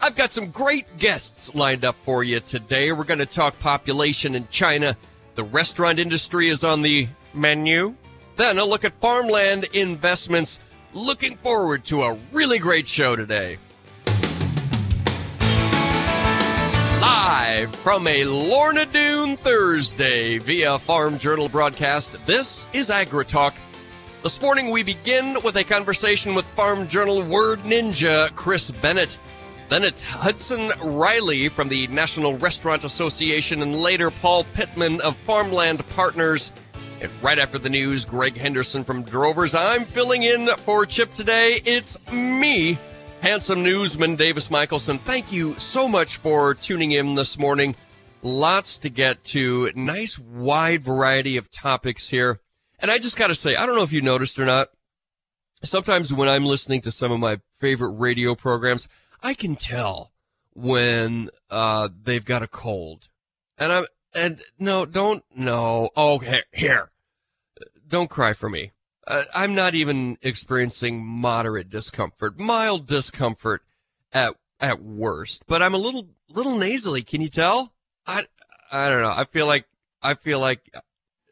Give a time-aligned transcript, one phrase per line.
[0.00, 2.92] I've got some great guests lined up for you today.
[2.92, 4.96] We're going to talk population in China.
[5.34, 7.94] The restaurant industry is on the menu.
[8.36, 10.60] Then a look at farmland investments
[10.96, 13.58] Looking forward to a really great show today.
[16.98, 23.52] Live from a Lorna Doone Thursday via Farm Journal broadcast, this is AgriTalk.
[24.22, 29.18] This morning we begin with a conversation with Farm Journal word ninja Chris Bennett.
[29.68, 35.86] Then it's Hudson Riehle from the National Restaurant Association and later Paul Pittman of Farmland
[35.88, 36.52] Partners.
[37.02, 39.56] And right after the news, Greg Henderson from Drovers.
[39.56, 41.60] I'm filling in for Chip today.
[41.64, 42.78] It's me,
[43.22, 44.98] handsome newsman Davis Michaelsen.
[44.98, 47.74] Thank you so much for tuning in this morning.
[48.22, 49.72] Lots to get to.
[49.74, 52.40] Nice wide variety of topics here.
[52.78, 54.68] And I just got to say, I don't know if you noticed or not.
[55.64, 58.88] Sometimes when I'm listening to some of my favorite radio programs,
[59.22, 60.12] I can tell
[60.54, 63.08] when uh, they've got a cold.
[63.58, 63.86] And I'm
[64.16, 65.90] and no, don't, no.
[65.94, 66.90] Oh, here, here.
[67.86, 68.72] Don't cry for me.
[69.06, 73.62] Uh, I'm not even experiencing moderate discomfort, mild discomfort
[74.12, 77.02] at, at worst, but I'm a little, little nasally.
[77.02, 77.74] Can you tell?
[78.06, 78.24] I,
[78.72, 79.12] I don't know.
[79.14, 79.66] I feel like,
[80.02, 80.74] I feel like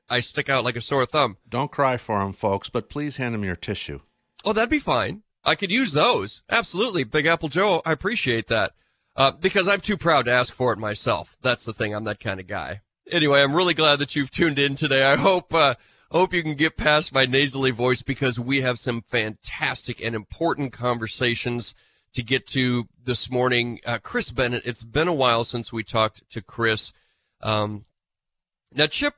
[0.09, 1.39] I stick out like a sore thumb.
[1.49, 4.01] Don't cry for him, folks, but please hand him your tissue.
[4.45, 5.23] Oh, that'd be fine.
[5.45, 6.43] I could use those.
[6.49, 7.05] Absolutely.
[7.05, 8.73] Big Apple Joe, I appreciate that.
[9.17, 11.37] Uh, because I'm too proud to ask for it myself.
[11.41, 11.95] That's the thing.
[11.95, 12.81] I'm that kind of guy.
[13.09, 15.05] Anyway, I'm really glad that you've tuned in today.
[15.05, 15.75] I hope, uh,
[16.11, 20.73] hope you can get past my nasally voice because we have some fantastic and important
[20.73, 21.75] conversations
[22.15, 23.79] to get to this morning.
[23.85, 26.93] Uh, Chris Bennett, it's been a while since we talked to Chris.
[27.41, 27.85] Um,
[28.73, 29.15] now Chip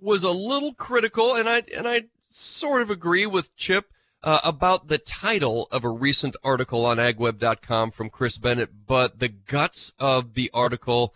[0.00, 3.92] was a little critical and I, and I sort of agree with Chip
[4.22, 9.28] uh, about the title of a recent article on agweb.com from Chris Bennett, but the
[9.28, 11.14] guts of the article,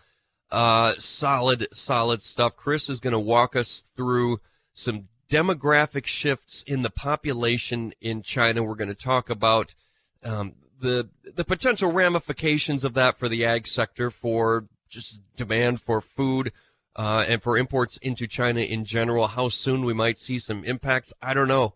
[0.51, 2.55] uh, solid, solid stuff.
[2.55, 4.39] Chris is going to walk us through
[4.73, 8.63] some demographic shifts in the population in China.
[8.63, 9.75] We're going to talk about
[10.23, 15.99] um, the the potential ramifications of that for the ag sector, for just demand for
[16.01, 16.51] food,
[16.95, 19.27] uh, and for imports into China in general.
[19.27, 21.75] How soon we might see some impacts, I don't know.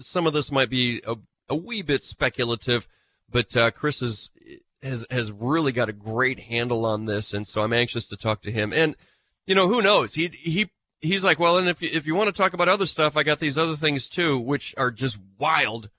[0.00, 1.16] Some of this might be a,
[1.48, 2.86] a wee bit speculative,
[3.28, 4.30] but uh, Chris is,
[4.82, 8.42] has has really got a great handle on this, and so I'm anxious to talk
[8.42, 8.72] to him.
[8.72, 8.96] And
[9.46, 10.14] you know, who knows?
[10.14, 12.86] He he he's like, well, and if you, if you want to talk about other
[12.86, 15.90] stuff, I got these other things too, which are just wild.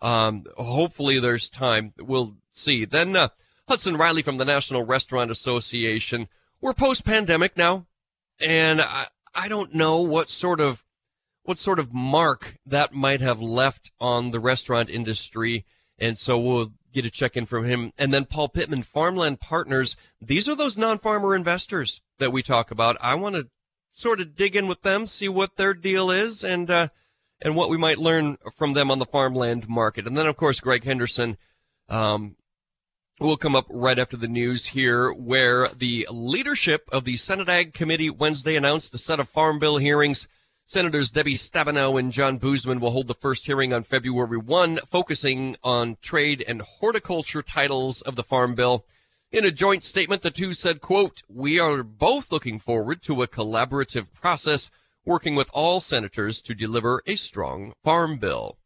[0.00, 1.92] Um, hopefully there's time.
[1.98, 2.84] We'll see.
[2.84, 3.28] Then uh,
[3.68, 6.28] Hudson Riehle from the National Restaurant Association.
[6.60, 7.86] We're post pandemic now
[8.42, 10.84] and I, I don't know what sort of
[11.44, 15.64] what sort of mark that might have left on the restaurant industry.
[15.98, 17.92] And so we'll get a check in from him.
[17.98, 19.96] And then Paul Pittman, Farmland Partners.
[20.20, 22.96] These are those non-farmer investors that we talk about.
[23.00, 23.48] I want to
[23.90, 26.88] sort of dig in with them, see what their deal is and, uh,
[27.40, 30.06] and what we might learn from them on the farmland market.
[30.06, 31.38] And then, of course, Greg Henderson,
[31.88, 32.36] um,
[33.20, 37.74] will come up right after the news here, where the leadership of the Senate Ag
[37.74, 40.28] Committee Wednesday announced a set of Farm Bill hearings.
[40.64, 45.56] Senators Debbie Stabenow and John Boozman will hold the first hearing on February 1, focusing
[45.62, 48.86] on trade and horticulture titles of the Farm Bill.
[49.30, 53.28] In a joint statement, the two said, quote, we are both looking forward to a
[53.28, 54.70] collaborative process
[55.04, 58.56] working with all senators to deliver a strong farm bill.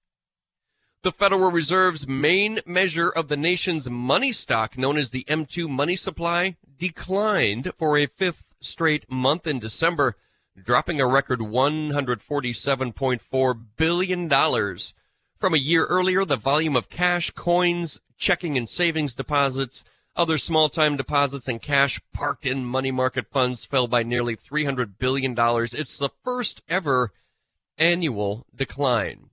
[1.03, 5.95] The Federal Reserve's main measure of the nation's money stock, known as the M2 money
[5.95, 10.17] supply, declined for a fifth straight month in December,
[10.61, 14.29] dropping a record $147.4 billion.
[15.39, 19.85] From a year earlier, the volume of cash, coins, checking and savings deposits,
[20.17, 24.99] other small time deposits, and cash parked in money market funds fell by nearly $300
[24.99, 25.37] billion.
[25.39, 27.13] It's the first ever
[27.79, 29.31] annual decline.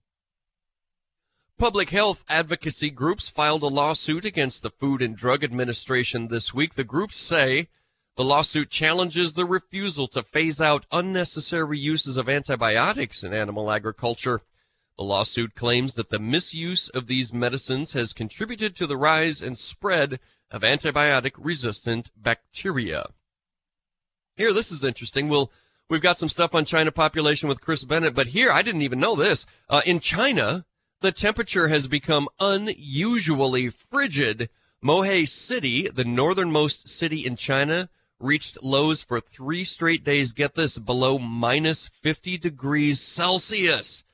[1.63, 6.73] Public health advocacy groups filed a lawsuit against the Food and Drug Administration this week.
[6.73, 7.69] The groups say
[8.17, 14.41] the lawsuit challenges the refusal to phase out unnecessary uses of antibiotics in animal agriculture.
[14.97, 19.57] The lawsuit claims that the misuse of these medicines has contributed to the rise and
[19.57, 20.19] spread
[20.51, 23.05] of antibiotic resistant bacteria.
[24.35, 25.29] Here, this is interesting.
[25.29, 25.49] We'll,
[25.89, 28.99] we've got some stuff on China population with Chris Bennett, but here, I didn't even
[28.99, 29.45] know this.
[29.69, 30.65] Uh, in China,
[31.03, 34.49] the temperature has become unusually frigid.
[34.81, 37.89] Mohe City, the northernmost city in China,
[38.21, 40.31] reached lows for three straight days.
[40.31, 44.05] Get this, below minus 50 degrees Celsius.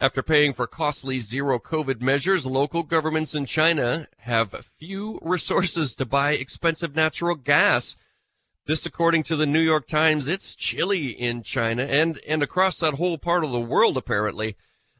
[0.00, 6.04] After paying for costly zero COVID measures, local governments in China have few resources to
[6.04, 7.96] buy expensive natural gas.
[8.66, 12.94] This, according to the New York Times, it's chilly in China and, and across that
[12.94, 14.56] whole part of the world, apparently.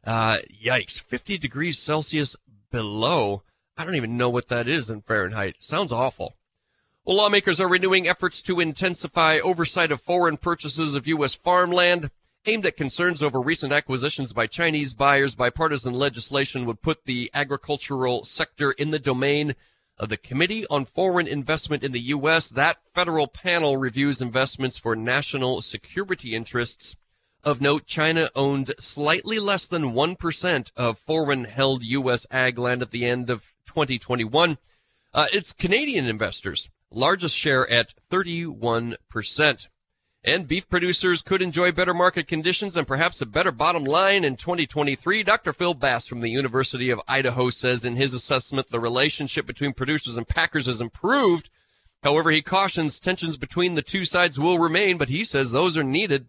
[0.07, 2.37] Uh, yikes, 50 degrees Celsius
[2.71, 3.43] below.
[3.75, 5.57] I don't even know what that is in Fahrenheit.
[5.59, 6.37] Sounds awful.
[7.03, 11.33] Well, lawmakers are renewing efforts to intensify oversight of foreign purchases of U.S.
[11.33, 12.09] farmland.
[12.45, 18.23] Aimed at concerns over recent acquisitions by Chinese buyers, bipartisan legislation would put the agricultural
[18.23, 19.55] sector in the domain
[19.99, 22.47] of the Committee on Foreign Investment in the U.S.
[22.47, 26.95] That federal panel reviews investments for national security interests.
[27.47, 32.27] Of note, China owned slightly less than 1% of foreign held U.S.
[32.29, 34.57] ag land at the end of 2021.
[35.13, 39.67] Uh, it's Canadian investors, largest share at 31%.
[40.25, 44.35] And beef producers could enjoy better market conditions and perhaps a better bottom line in
[44.35, 45.23] 2023.
[45.23, 45.53] Dr.
[45.53, 50.17] Phil Bass from the University of Idaho says in his assessment the relationship between producers
[50.17, 51.49] and packers has improved.
[52.03, 55.83] However, he cautions tensions between the two sides will remain, but he says those are
[55.83, 56.27] needed.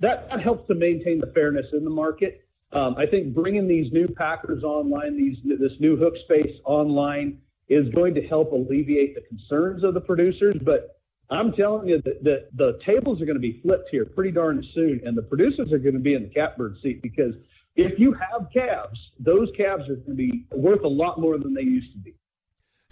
[0.00, 2.44] That, that helps to maintain the fairness in the market.
[2.72, 7.38] Um, I think bringing these new packers online, these this new hook space online,
[7.68, 10.56] is going to help alleviate the concerns of the producers.
[10.64, 10.96] But
[11.30, 14.64] I'm telling you that the, the tables are going to be flipped here pretty darn
[14.74, 17.34] soon, and the producers are going to be in the catbird seat because
[17.76, 21.54] if you have calves, those calves are going to be worth a lot more than
[21.54, 22.14] they used to be.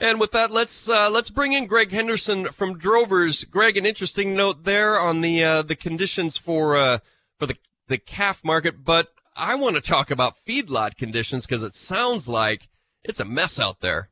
[0.01, 3.45] And with that, let's uh, let's bring in Greg Henderson from Drovers.
[3.45, 6.99] Greg, an interesting note there on the uh, the conditions for uh,
[7.39, 7.57] for the
[7.89, 12.69] the calf market, but I want to talk about feedlot conditions because it sounds like
[13.03, 14.11] it's a mess out there.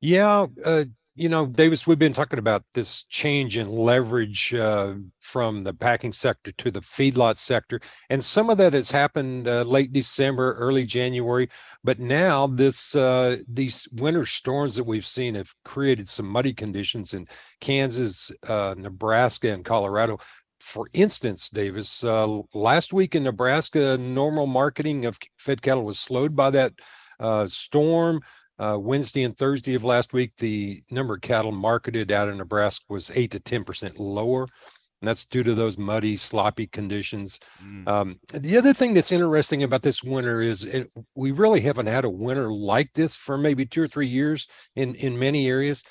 [0.00, 5.62] Yeah, uh, you know, Davis, we've been talking about this change in leverage uh, from
[5.62, 9.92] the packing sector to the feedlot sector, and some of that has happened uh, late
[9.92, 11.50] December, early January.
[11.84, 17.12] But now, this uh, these winter storms that we've seen have created some muddy conditions
[17.12, 17.26] in
[17.60, 20.18] Kansas, uh, Nebraska, and Colorado.
[20.60, 26.34] For instance, Davis, uh, last week in Nebraska, normal marketing of fed cattle was slowed
[26.34, 26.72] by that
[27.20, 28.20] uh, storm.
[28.58, 32.84] Uh, Wednesday and Thursday of last week, the number of cattle marketed out of Nebraska
[32.88, 37.40] was eight to ten percent lower, and that's due to those muddy, sloppy conditions.
[37.64, 37.88] Mm.
[37.88, 42.04] Um, the other thing that's interesting about this winter is it, we really haven't had
[42.04, 44.46] a winter like this for maybe two or three years
[44.76, 45.82] in in many areas.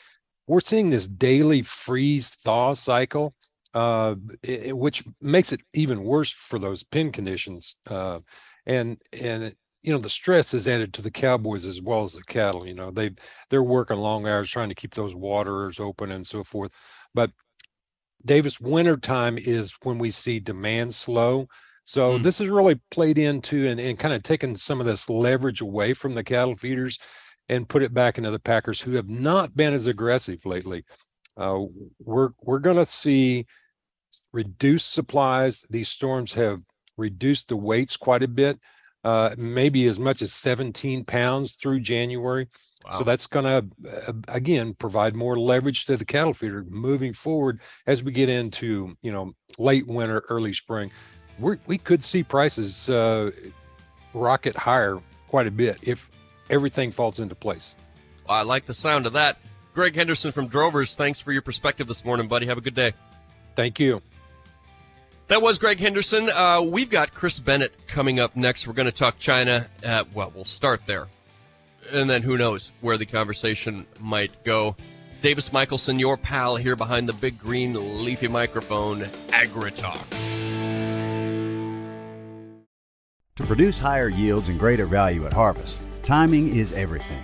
[0.48, 3.34] We're seeing this daily freeze thaw cycle,
[3.74, 7.76] uh, it, which makes it even worse for those pin conditions.
[7.90, 8.20] Uh,
[8.66, 12.24] and and you know the stress is added to the cowboys as well as the
[12.24, 13.12] cattle you know they
[13.50, 16.72] they're working long hours trying to keep those waters open and so forth
[17.14, 17.32] but
[18.24, 21.48] davis winter time is when we see demand slow
[21.84, 22.24] so mm.
[22.24, 25.94] this is really played into and, and kind of taken some of this leverage away
[25.94, 27.00] from the cattle feeders
[27.50, 30.84] and put it back into the packers who have not been as aggressive lately
[31.38, 31.60] uh,
[32.00, 33.46] we're we're going to see
[34.32, 36.62] reduced supplies these storms have
[36.98, 38.60] reduced the weights quite a bit
[39.04, 42.48] uh, maybe as much as 17 pounds through January.
[42.86, 42.98] Wow.
[42.98, 47.62] So that's going to uh, again provide more leverage to the cattle feeder moving forward
[47.86, 50.92] as we get into you know late winter, early spring.
[51.40, 53.32] we we could see prices uh,
[54.14, 56.10] rocket higher quite a bit if
[56.50, 57.76] everything falls into place.
[58.28, 59.38] Well, I like the sound of that.
[59.74, 62.46] Greg Henderson from Drovers, thanks for your perspective this morning, buddy.
[62.48, 62.94] Have a good day.
[63.56, 64.02] Thank you.
[65.32, 66.30] That was Greg Henderson.
[66.30, 68.68] Uh, we've got Chris Bennett coming up next.
[68.68, 69.66] We're going to talk China.
[69.82, 71.08] Uh, well, we'll start there.
[71.90, 74.76] And then who knows where the conversation might go.
[75.22, 78.98] Davis Michaelsen, your pal here behind the big green leafy microphone,
[79.30, 80.04] AgriTalk.
[83.38, 87.24] To produce higher yields and greater value at harvest, timing is everything.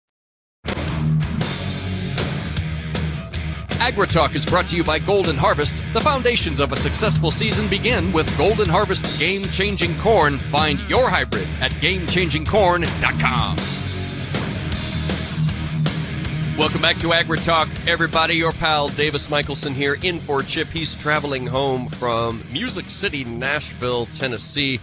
[3.81, 5.75] AgriTalk is brought to you by Golden Harvest.
[5.93, 10.37] The foundations of a successful season begin with Golden Harvest Game Changing Corn.
[10.37, 13.57] Find your hybrid at GameChangingCorn.com.
[16.59, 18.35] Welcome back to AgriTalk, everybody.
[18.35, 20.67] Your pal Davis Michaelsen here in for Chip.
[20.67, 24.77] He's traveling home from Music City, Nashville, Tennessee,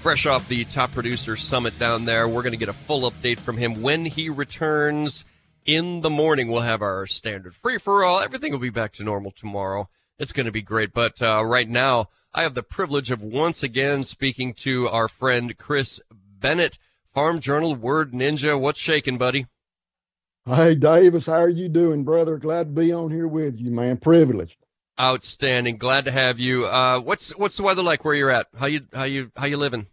[0.00, 2.26] fresh off the Top Producer Summit down there.
[2.26, 5.24] We're going to get a full update from him when he returns
[5.74, 6.48] in the morning.
[6.48, 8.20] We'll have our standard free for all.
[8.20, 9.88] Everything will be back to normal tomorrow.
[10.18, 10.92] It's going to be great.
[10.92, 15.56] But uh, right now, I have the privilege of once again speaking to our friend
[15.56, 18.60] Chris Bennett, Farm Journal Word Ninja.
[18.60, 19.46] What's shaking, buddy?
[20.44, 22.36] Hey, Davis, how are you doing, brother?
[22.36, 23.98] Glad to be on here with you, man.
[23.98, 24.56] Privileged.
[24.98, 25.76] Outstanding.
[25.76, 26.66] Glad to have you.
[26.66, 28.48] Uh, what's what's the weather like where you're at?
[28.58, 29.86] How you how you how you living?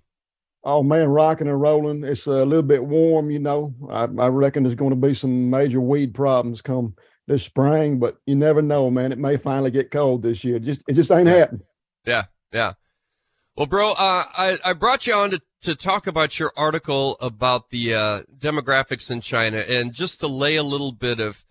[0.67, 2.03] Oh man, rocking and rolling.
[2.03, 3.73] It's a little bit warm, you know.
[3.89, 6.93] I, I reckon there's going to be some major weed problems come
[7.25, 9.13] this spring, but you never know, man.
[9.13, 10.57] It may finally get cold this year.
[10.57, 11.63] It just it just ain't happening.
[12.05, 12.73] Yeah, yeah.
[13.55, 17.69] Well, bro, uh, I I brought you on to to talk about your article about
[17.69, 21.45] the uh, demographics in China, and just to lay a little bit of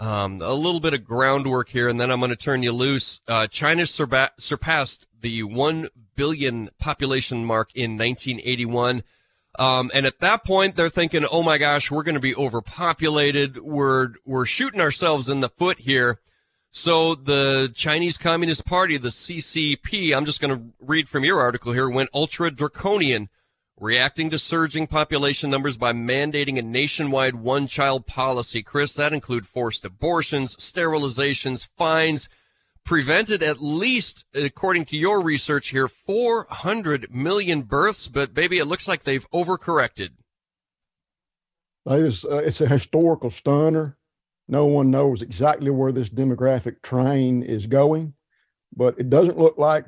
[0.00, 3.20] um, a little bit of groundwork here, and then I'm going to turn you loose.
[3.28, 9.02] Uh, China surpa- surpassed the one billion population mark in 1981.
[9.58, 13.58] Um, and at that point, they're thinking, "Oh my gosh, we're going to be overpopulated.
[13.58, 16.20] We're we're shooting ourselves in the foot here."
[16.70, 21.72] So the Chinese Communist Party, the CCP, I'm just going to read from your article
[21.72, 23.30] here, went ultra draconian,
[23.80, 28.62] reacting to surging population numbers by mandating a nationwide one-child policy.
[28.62, 32.28] Chris, that include forced abortions, sterilizations, fines
[32.86, 38.88] prevented at least, according to your research here, 400 million births, but baby, it looks
[38.88, 40.10] like they've overcorrected.
[41.84, 43.98] It's, uh, it's a historical stunner.
[44.48, 48.14] No one knows exactly where this demographic train is going,
[48.74, 49.86] but it doesn't look like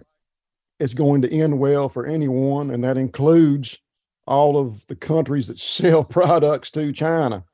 [0.80, 3.78] it's going to end well for anyone, and that includes
[4.26, 7.44] all of the countries that sell products to China.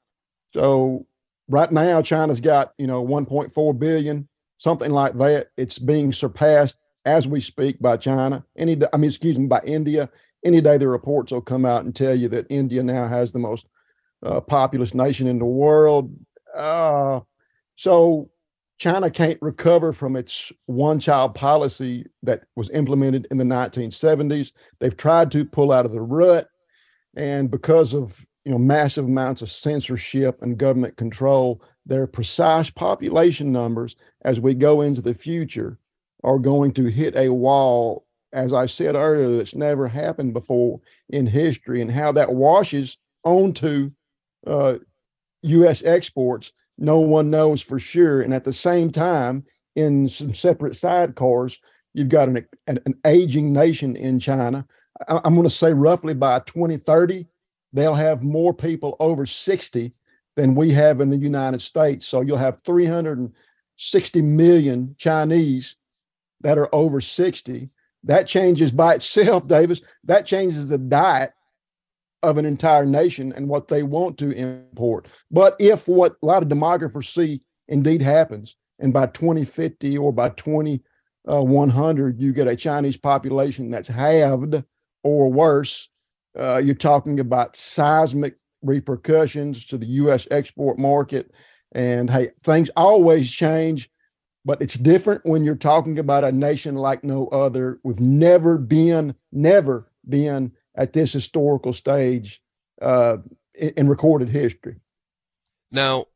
[0.54, 1.06] So
[1.48, 5.48] right now, China's got you know 1.4 billion something like that.
[5.56, 8.44] It's being surpassed as we speak by China.
[8.56, 10.08] Any, I mean, excuse me, by India.
[10.44, 13.38] Any day the reports will come out and tell you that India now has the
[13.38, 13.66] most
[14.22, 16.14] uh, populous nation in the world.
[16.54, 17.20] Uh,
[17.76, 18.30] so
[18.78, 24.52] China can't recover from its one child policy that was implemented in the 1970s.
[24.80, 26.48] They've tried to pull out of the rut.
[27.16, 33.52] And because of you know massive amounts of censorship and government control, their precise population
[33.52, 35.78] numbers as we go into the future
[36.22, 41.26] are going to hit a wall, as I said earlier, that's never happened before in
[41.26, 43.90] history, and how that washes onto
[44.46, 44.78] uh,
[45.42, 45.82] U.S.
[45.84, 48.22] exports, no one knows for sure.
[48.22, 49.44] And at the same time,
[49.76, 51.58] in some separate sidecars,
[51.92, 54.66] you've got an, an, an aging nation in China.
[55.08, 57.26] I, I'm going to say roughly by 2030,
[57.72, 59.92] they'll have more people over 60
[60.36, 62.06] than we have in the United States.
[62.06, 65.76] So you'll have 360 million Chinese
[66.40, 67.70] that are over 60.
[68.04, 69.80] That changes by itself, Davis.
[70.04, 71.32] That changes the diet
[72.22, 75.08] of an entire nation and what they want to import.
[75.30, 80.30] But if what a lot of demographers see indeed happens, and by 2050 or by
[80.30, 84.62] 2100, you get a Chinese population that's halved
[85.02, 85.88] or worse,
[86.36, 90.26] uh, you're talking about seismic repercussions to the U.S.
[90.30, 91.30] export market.
[91.72, 93.90] And hey, things always change,
[94.44, 97.80] but it's different when you're talking about a nation like no other.
[97.82, 102.42] We've never been, never been at this historical stage
[102.80, 103.18] uh,
[103.54, 104.76] in, in recorded history.
[105.70, 106.06] Now,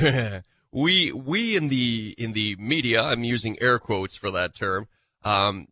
[0.72, 4.88] we we in the in the media, I'm using air quotes for that term,
[5.24, 5.68] um,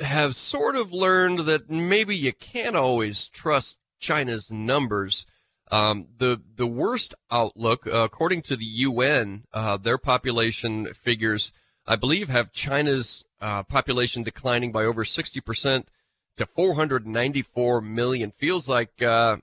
[0.00, 5.26] have sort of learned that maybe you can't always trust China's numbers.
[5.70, 11.52] Um, the the worst outlook, uh, according to the UN, uh, their population figures,
[11.86, 15.88] I believe, have China's uh, population declining by over sixty percent
[16.36, 18.30] to 494 million.
[18.30, 19.36] Feels like uh,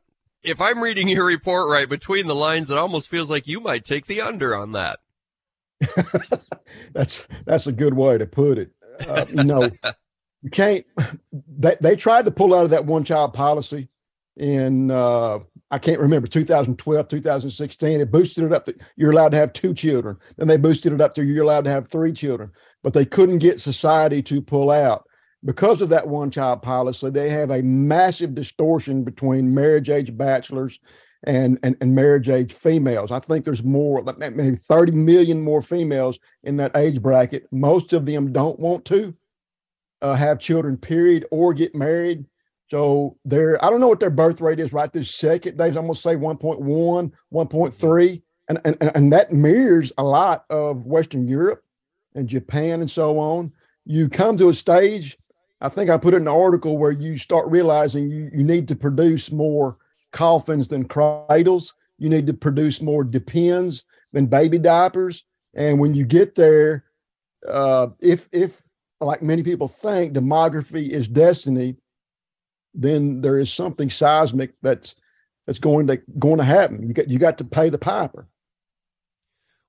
[0.43, 3.85] if I'm reading your report right between the lines, it almost feels like you might
[3.85, 4.99] take the under on that.
[6.93, 8.71] that's that's a good way to put it.
[9.07, 9.69] Uh, you know,
[10.43, 10.85] you can't.
[11.31, 13.89] They they tried to pull out of that one child policy
[14.37, 15.39] in uh,
[15.71, 18.01] I can't remember 2012, 2016.
[18.01, 20.17] It boosted it up that you're allowed to have two children.
[20.37, 22.51] Then they boosted it up to you're allowed to have three children.
[22.83, 25.07] But they couldn't get society to pull out
[25.43, 27.09] because of that one child policy.
[27.09, 30.79] They have a massive distortion between marriage age bachelors
[31.23, 33.11] and, and, and marriage age females.
[33.11, 37.47] I think there's more, maybe 30 million more females in that age bracket.
[37.51, 39.15] Most of them don't want to
[40.01, 42.25] uh, have children, period, or get married.
[42.71, 45.75] So they're, I don't know what their birth rate is right this second, Dave.
[45.75, 48.21] I'm going to say 1.1, 1.3.
[48.47, 51.65] And, and, and that mirrors a lot of Western Europe
[52.15, 53.51] and Japan and so on.
[53.83, 55.17] You come to a stage,
[55.59, 58.75] I think I put in an article where you start realizing you, you need to
[58.77, 59.77] produce more
[60.13, 61.73] coffins than cradles.
[61.97, 65.25] You need to produce more depends than baby diapers.
[65.53, 66.85] And when you get there,
[67.45, 68.61] uh, if if
[69.01, 71.75] like many people think demography is destiny,
[72.73, 74.95] then there is something seismic that's
[75.45, 76.87] that's going to going to happen.
[76.87, 78.27] You got you got to pay the piper.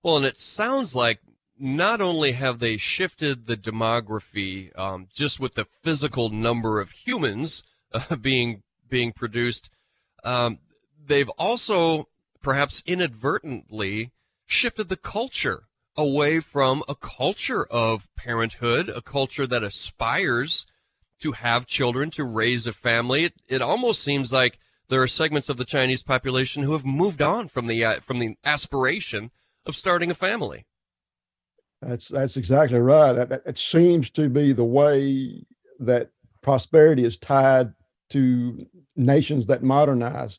[0.02, 1.20] Well, and it sounds like
[1.58, 7.62] not only have they shifted the demography um, just with the physical number of humans
[7.92, 9.70] uh, being being produced,
[10.24, 10.58] um,
[11.04, 12.08] they've also
[12.42, 14.10] perhaps inadvertently
[14.46, 15.64] shifted the culture
[15.96, 20.66] away from a culture of parenthood, a culture that aspires
[21.22, 23.24] to have children, to raise a family.
[23.24, 27.22] It, it almost seems like there are segments of the Chinese population who have moved
[27.22, 29.30] on from the uh, from the aspiration
[29.64, 30.66] of starting a family.
[31.80, 33.12] That's that's exactly right.
[33.12, 35.44] That, that, it seems to be the way
[35.78, 36.10] that
[36.42, 37.72] prosperity is tied
[38.10, 40.38] to nations that modernize.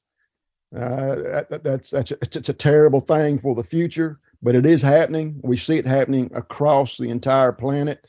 [0.75, 4.81] Uh, that, that's that's a, it's a terrible thing for the future, but it is
[4.81, 5.39] happening.
[5.43, 8.05] We see it happening across the entire planet,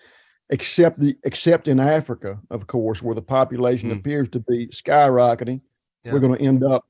[0.51, 3.99] except the except in Africa, of course, where the population mm.
[3.99, 5.61] appears to be skyrocketing.
[6.05, 6.13] Yeah.
[6.13, 6.85] We're going to end up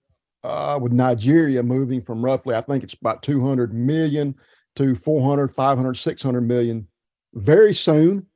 [0.44, 4.34] uh, with Nigeria moving from roughly, I think it's about 200 million
[4.76, 6.86] to 400, 500, 600 million
[7.32, 8.26] very soon.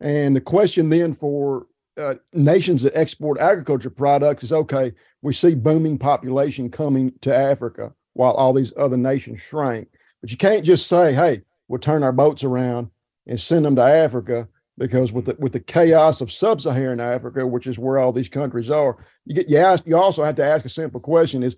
[0.00, 5.54] And the question then for uh, nations that export agriculture products is okay, we see
[5.54, 9.88] booming population coming to Africa while all these other nations shrink.
[10.20, 12.90] But you can't just say, hey, we'll turn our boats around
[13.26, 17.66] and send them to Africa because with the with the chaos of sub-Saharan Africa, which
[17.66, 20.64] is where all these countries are, you get you ask you also have to ask
[20.64, 21.56] a simple question is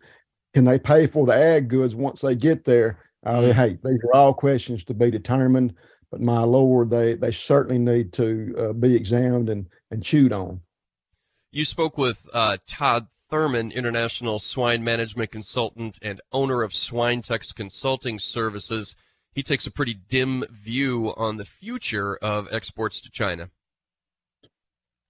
[0.54, 2.98] can they pay for the ag goods once they get there?
[3.24, 3.50] Uh, mm-hmm.
[3.52, 5.74] hey, these are all questions to be determined,
[6.10, 10.60] but my lord, they they certainly need to uh, be examined and and chewed on.
[11.50, 17.54] You spoke with uh, Todd Thurman, international swine management consultant and owner of Swine SwineTex
[17.54, 18.94] Consulting Services.
[19.36, 23.50] He takes a pretty dim view on the future of exports to China.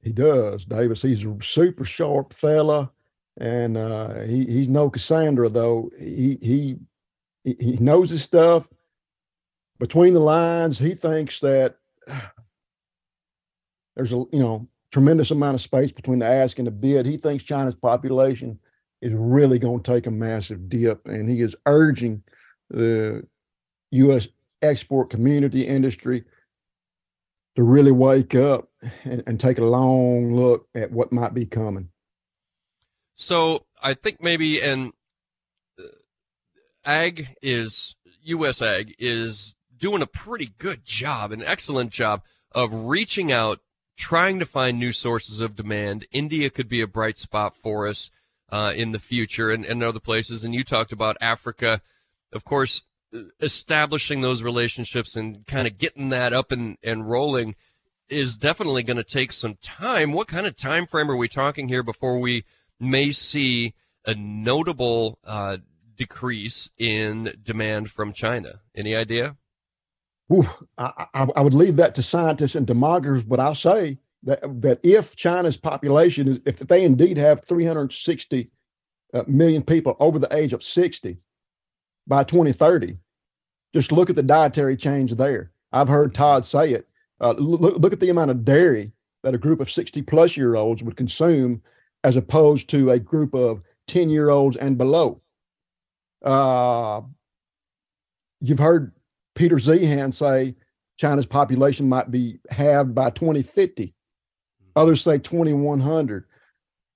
[0.02, 1.02] He does, Davis.
[1.02, 2.90] He's a super sharp fella,
[3.36, 5.90] and uh, he he's no Cassandra though.
[5.96, 6.76] He he
[7.44, 8.68] he knows his stuff.
[9.78, 11.76] Between the lines, he thinks that
[13.94, 17.06] there's a you know tremendous amount of space between the ask and the bid.
[17.06, 18.58] He thinks China's population
[19.00, 22.24] is really going to take a massive dip, and he is urging
[22.70, 23.24] the
[23.90, 24.29] U.S.
[24.62, 26.25] export community industry
[27.57, 28.68] to really wake up
[29.05, 31.88] and, and take a long look at what might be coming.
[33.14, 34.92] So I think maybe, and
[36.85, 38.61] ag is U.S.
[38.61, 42.22] ag is doing a pretty good job, an excellent job
[42.53, 43.61] of reaching out,
[43.96, 46.07] trying to find new sources of demand.
[46.12, 48.11] India could be a bright spot for us
[48.51, 50.44] uh, in the future, and, and other places.
[50.44, 51.83] And you talked about Africa,
[52.33, 52.83] of course,
[53.40, 57.55] establishing those relationships and kind of getting that up and, and rolling
[58.09, 60.12] is definitely going to take some time.
[60.12, 62.44] What kind of time frame are we talking here before we
[62.79, 63.74] may see
[64.05, 65.59] a notable uh,
[65.96, 68.61] decrease in demand from China?
[68.74, 69.37] Any idea?
[70.33, 70.48] Ooh,
[70.79, 74.81] I, I, I, would leave that to scientists and demographers, but I'll say that that
[74.83, 78.50] if China's population if they indeed have 360
[79.14, 79.22] uh,
[79.66, 81.18] people over the age of 60
[82.09, 82.98] by 2030,
[83.74, 85.50] just look at the dietary change there.
[85.72, 86.88] I've heard Todd say it.
[87.20, 90.55] Uh, look, look at the amount of dairy that a group of 60 plus year
[90.57, 91.62] olds would consume
[92.05, 95.20] as opposed to a group of 10 year olds and below.
[96.24, 97.00] Uh,
[98.40, 98.92] you've heard
[99.35, 100.55] Peter Zeihan say
[100.96, 103.94] China's population might be halved by 2050.
[104.76, 106.24] Others say 2100.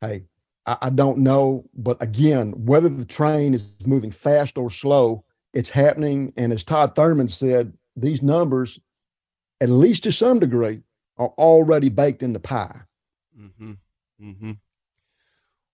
[0.01, 0.25] Hey,
[0.67, 1.65] I, I don't know.
[1.75, 6.33] But again, whether the train is moving fast or slow, it's happening.
[6.37, 8.81] And as Todd Thurman said, these numbers,
[9.61, 10.83] at least to some degree,
[11.17, 12.83] are already baked in the pie.
[13.39, 13.73] Mm-hmm.
[14.23, 14.53] Mm-hmm.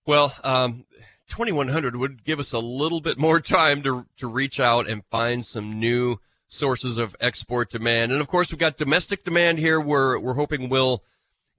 [0.07, 0.85] Well, um,
[1.29, 5.45] 2100 would give us a little bit more time to, to reach out and find
[5.45, 8.13] some new sources of export demand.
[8.13, 9.81] And of course, we've got domestic demand here.
[9.81, 11.03] We're, we're hoping will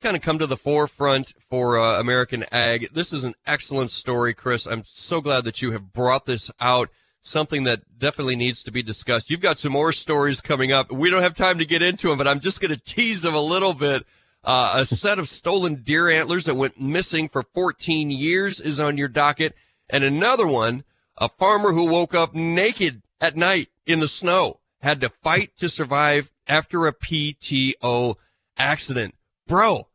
[0.02, 2.90] kind of come to the forefront for uh, American ag.
[2.94, 4.66] This is an excellent story, Chris.
[4.66, 6.90] I'm so glad that you have brought this out.
[7.22, 9.30] Something that definitely needs to be discussed.
[9.30, 10.92] You've got some more stories coming up.
[10.92, 13.36] We don't have time to get into them, but I'm just going to tease them
[13.36, 14.06] a little bit.
[14.44, 18.98] Uh, a set of stolen deer antlers that went missing for 14 years is on
[18.98, 19.56] your docket.
[19.90, 20.86] And another one,
[21.18, 25.68] a farmer who woke up naked at night in the snow had to fight to
[25.68, 28.16] survive after a PTO
[28.58, 29.16] accident.
[29.48, 29.88] Bro,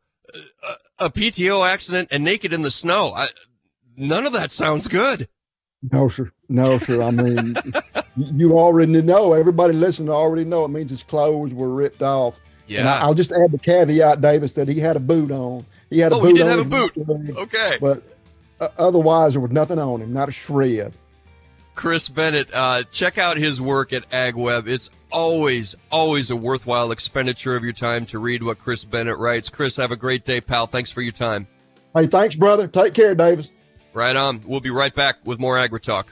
[0.99, 3.13] a, a PTO accident and naked in the snow.
[3.13, 3.27] I,
[3.95, 5.27] none of that sounds good.
[5.91, 6.31] No, sir.
[6.53, 7.01] No, sir.
[7.01, 7.57] I mean,
[8.15, 9.33] you already know.
[9.33, 10.63] Everybody listening already know.
[10.65, 12.39] It means his clothes were ripped off.
[12.67, 12.81] Yeah.
[12.81, 15.65] And I, will just add the caveat, Davis, that he had a boot on.
[15.89, 16.49] He had a oh, boot he did on.
[16.49, 17.37] have a boot.
[17.37, 17.77] Okay.
[17.81, 18.03] But
[18.59, 20.93] uh, otherwise, there was nothing on him, not a shred.
[21.73, 24.67] Chris Bennett, uh, check out his work at AgWeb.
[24.67, 29.49] It's always, always a worthwhile expenditure of your time to read what Chris Bennett writes.
[29.49, 30.67] Chris, have a great day, pal.
[30.67, 31.47] Thanks for your time.
[31.95, 32.67] Hey, thanks, brother.
[32.67, 33.49] Take care, Davis.
[33.91, 34.43] Right on.
[34.45, 36.11] We'll be right back with more Agri Talk.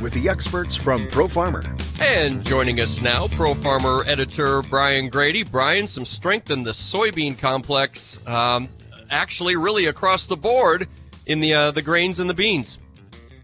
[0.00, 1.64] with the experts from Pro Farmer.
[2.00, 5.50] And joining us now, Pro Farmer editor Brian Grete.
[5.50, 8.68] Brian, some strength in the soybean complex, um,
[9.10, 10.88] actually, really across the board
[11.26, 12.78] in the uh, the grains and the beans.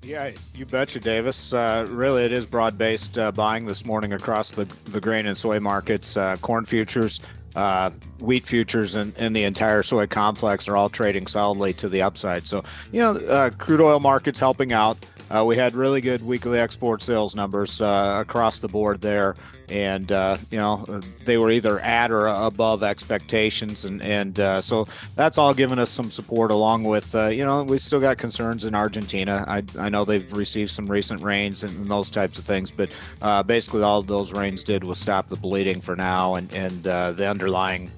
[0.03, 1.55] Yeah, you betcha, Davis.
[1.55, 5.37] Uh, really, it is broad based uh, buying this morning across the, the grain and
[5.37, 6.19] soy markets.
[6.19, 7.23] Uh, corn futures,
[7.57, 12.03] uh, wheat futures, and, and the entire soy complex are all trading solidly to the
[12.03, 12.47] upside.
[12.47, 12.63] So,
[12.93, 14.99] you know, uh, crude oil markets helping out.
[15.35, 19.35] Uh, we had really good weekly export sales numbers uh, across the board there,
[19.69, 20.85] and uh, you know
[21.25, 25.91] they were either at or above expectations, and and uh, so that's all given us
[25.91, 26.53] some support.
[26.53, 29.45] Along with uh, you know we still got concerns in Argentina.
[29.49, 32.91] I, I know they've received some recent rains and, and those types of things, but
[33.21, 37.27] uh, basically all those rains did was stop the bleeding for now, and and the
[37.27, 37.91] underlying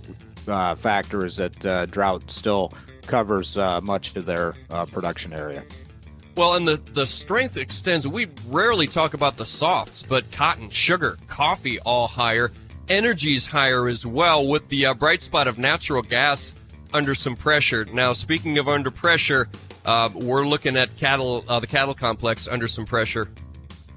[0.47, 2.73] factor is that drought still
[3.07, 4.55] covers much of their
[4.91, 5.63] production area.
[6.37, 8.07] Well, and the, the strength extends.
[8.07, 12.53] We rarely talk about the softs, but cotton, sugar, coffee, all higher.
[12.91, 16.53] Energy's higher as well, with the uh, bright spot of natural gas
[16.93, 17.87] under some pressure.
[17.87, 19.49] Now, speaking of under pressure,
[19.87, 23.31] uh, we're looking at cattle, uh, the cattle complex under some pressure.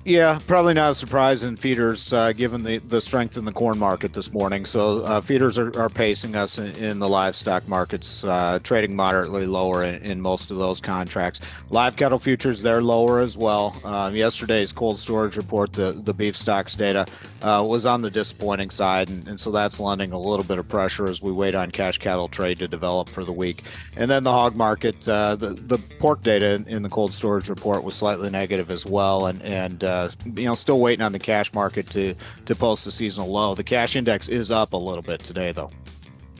[0.05, 3.77] Yeah, probably not a surprise in feeders, uh, given the, the strength in the corn
[3.77, 4.65] market this morning.
[4.65, 9.45] So uh, feeders are, are, pacing us in, in, the livestock markets, uh, trading moderately
[9.45, 11.41] lower in, in, most of those contracts.
[11.69, 13.75] Live cattle futures they're lower as well.
[13.83, 17.05] Um, yesterday's cold storage report, the the beef stocks data,
[17.41, 20.67] uh, was on the disappointing side, and, and, so that's lending a little bit of
[20.69, 23.63] pressure as we wait on cash cattle trade to develop for the week.
[23.97, 27.49] And then the hog market, uh, the the pork data in, in, the cold storage
[27.49, 31.19] report was slightly negative as well, and and uh, you know, still waiting on the
[31.19, 33.55] cash market to to post the seasonal low.
[33.55, 35.71] The cash index is up a little bit today, though.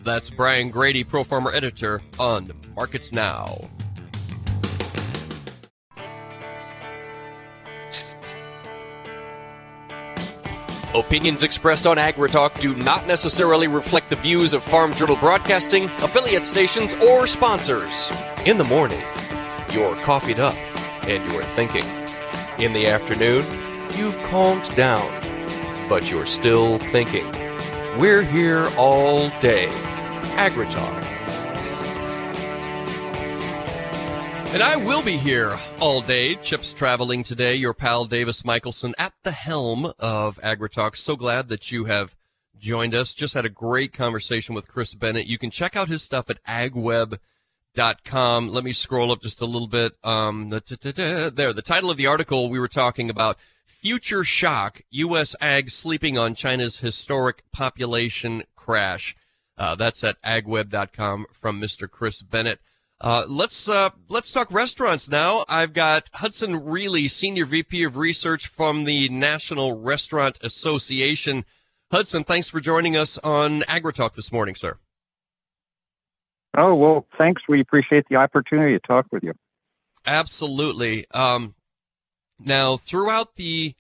[0.04, 3.70] That's Brian Grete, Pro Farmer editor on Markets Now.
[10.96, 16.46] Opinions expressed on AgriTalk do not necessarily reflect the views of Farm Journal Broadcasting, affiliate
[16.46, 18.10] stations, or sponsors.
[18.46, 19.04] In the morning,
[19.72, 20.56] you're coffeeed up
[21.04, 21.99] and you're thinking.
[22.60, 23.46] In the afternoon,
[23.98, 25.08] you've calmed down,
[25.88, 27.26] but you're still thinking.
[27.98, 29.70] We're here all day.
[30.36, 31.06] AgriTalk.
[34.52, 36.36] And I will be here all day.
[36.36, 37.56] Chips traveling today.
[37.56, 40.98] Your pal Davis Michaelsen at the helm of AgriTalk.
[40.98, 42.18] So glad that you have
[42.58, 43.14] joined us.
[43.14, 45.28] Just had a great conversation with Chris Bennett.
[45.28, 47.20] You can check out his stuff at agweb.com.
[47.76, 49.94] Let me scroll up just a little bit.
[50.04, 55.36] Um, the, there, the title of the article we were talking about Future Shock U.S.
[55.40, 59.16] Ag Sleeping on China's Historic Population Crash.
[59.58, 61.90] Uh, that's at agweb.com from Mr.
[61.90, 62.60] Chris Bennett.
[63.02, 65.46] Uh, let's uh, let's talk restaurants now.
[65.48, 71.46] I've got Hudson Riehle, Senior VP of Research from the National Restaurant Association.
[71.92, 74.78] Hudson, thanks for joining us on AgriTalk this morning, sir.
[76.58, 77.44] Oh well, thanks.
[77.48, 79.34] We appreciate the opportunity to talk with you.
[80.06, 81.06] Absolutely.
[81.12, 81.56] Um,
[82.40, 83.76] now, throughout the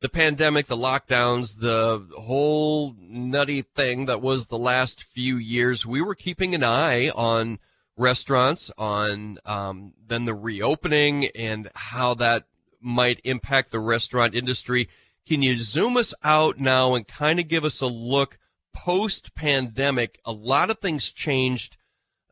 [0.00, 6.02] the pandemic, the lockdowns, the whole nutty thing that was the last few years, we
[6.02, 7.60] were keeping an eye on
[7.96, 12.44] restaurants, on um, then the reopening and how that
[12.80, 14.88] might impact the restaurant industry.
[15.24, 18.38] Can you zoom us out now and kind of give us a look
[18.74, 20.18] post pandemic?
[20.24, 21.76] A lot of things changed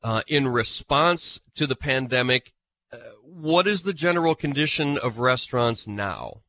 [0.02, 2.52] uh, in response to the pandemic
[3.40, 6.42] what is the general condition of restaurants now?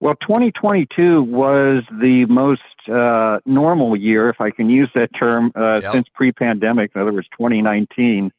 [0.00, 2.60] Well, 2022 was the most
[2.92, 5.92] uh, normal year, if I can use that term, uh, yep.
[5.92, 6.90] since pre pandemic.
[6.94, 8.30] In other words, 2019.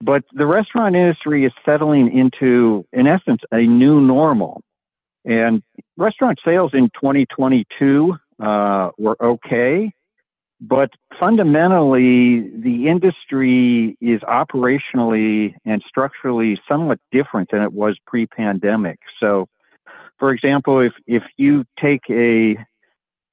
[0.00, 4.62] But the restaurant industry is settling into, in essence, a new normal.
[5.26, 5.62] And
[5.98, 9.92] restaurant sales in 2022 uh, were okay.
[10.60, 18.98] But fundamentally, the industry is operationally and structurally somewhat different than it was pre pandemic.
[19.20, 19.48] So,
[20.18, 22.56] for example, if, if you take a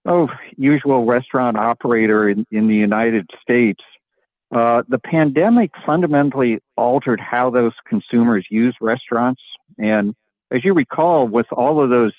[0.06, 3.82] oh, usual restaurant operator in, in the United States,
[4.56, 9.42] uh, the pandemic fundamentally altered how those consumers use restaurants.
[9.78, 10.16] And
[10.50, 12.14] as you recall, with all of those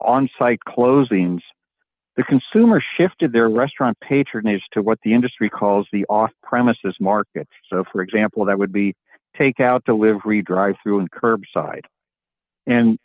[0.00, 1.40] on site closings,
[2.16, 7.48] the consumer shifted their restaurant patronage to what the industry calls the off premises market.
[7.70, 8.94] So, for example, that would be
[9.38, 11.84] takeout, delivery, drive through, and curbside.
[12.66, 12.98] And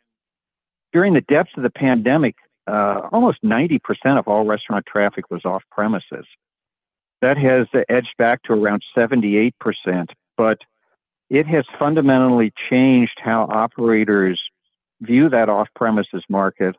[0.92, 2.36] during the depths of the pandemic,
[2.68, 3.80] uh, almost 90%
[4.20, 6.26] of all restaurant traffic was off premises.
[7.22, 9.52] That has edged back to around 78%,
[10.36, 10.60] but
[11.30, 14.42] it has fundamentally changed how operators
[15.02, 16.76] view that off premises market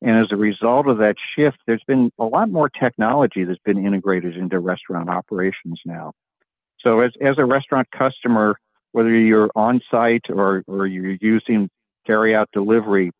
[0.00, 3.84] and as a result of that shift, there's been a lot more technology that's been
[3.84, 6.12] integrated into restaurant operations now.
[6.80, 8.56] So as, as a restaurant customer,
[8.92, 11.68] whether you're on site or, or you're using
[12.06, 13.10] carry out delivery,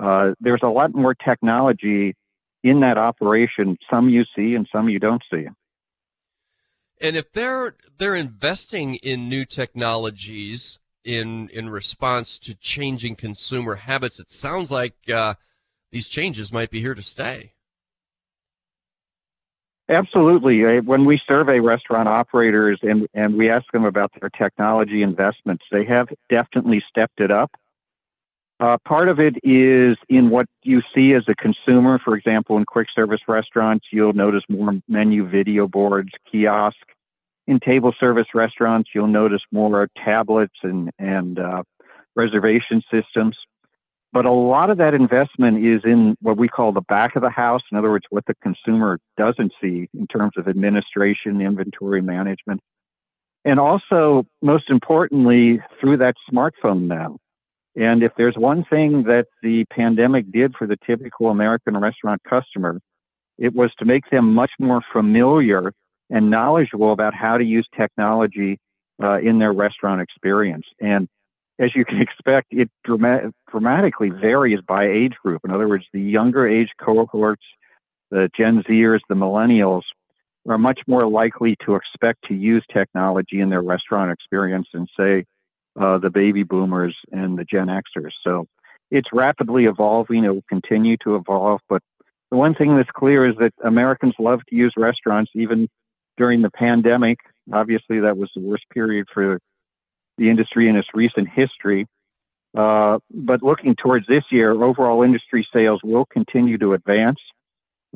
[0.00, 2.14] uh, there's a lot more technology
[2.62, 3.78] in that operation.
[3.90, 5.46] Some you see and some you don't see.
[7.00, 14.18] And if they're they're investing in new technologies in in response to changing consumer habits,
[14.18, 15.34] it sounds like uh,
[15.92, 17.52] these changes might be here to stay.
[19.88, 20.80] Absolutely.
[20.80, 25.84] When we survey restaurant operators and, and we ask them about their technology investments, they
[25.84, 27.52] have definitely stepped it up.
[28.58, 32.00] Uh, part of it is in what you see as a consumer.
[32.02, 36.76] For example, in quick service restaurants, you'll notice more menu video boards, kiosk.
[37.46, 41.62] In table service restaurants, you'll notice more tablets and, and uh,
[42.16, 43.36] reservation systems.
[44.16, 47.28] But a lot of that investment is in what we call the back of the
[47.28, 47.60] house.
[47.70, 52.62] In other words, what the consumer doesn't see in terms of administration, inventory management.
[53.44, 57.18] And also, most importantly, through that smartphone now.
[57.76, 62.80] And if there's one thing that the pandemic did for the typical American restaurant customer,
[63.36, 65.74] it was to make them much more familiar
[66.08, 68.58] and knowledgeable about how to use technology
[69.02, 70.64] uh, in their restaurant experience.
[70.80, 71.06] And
[71.58, 75.42] as you can expect, it dramatically varies by age group.
[75.44, 77.44] In other words, the younger age cohorts,
[78.10, 79.82] the Gen Zers, the millennials,
[80.48, 85.24] are much more likely to expect to use technology in their restaurant experience than, say,
[85.80, 88.12] uh, the baby boomers and the Gen Xers.
[88.22, 88.46] So
[88.90, 90.24] it's rapidly evolving.
[90.24, 91.60] It will continue to evolve.
[91.68, 91.82] But
[92.30, 95.68] the one thing that's clear is that Americans love to use restaurants even
[96.16, 97.18] during the pandemic.
[97.52, 99.38] Obviously, that was the worst period for
[100.18, 101.86] the industry in its recent history.
[102.56, 107.18] Uh, but looking towards this year, overall industry sales will continue to advance.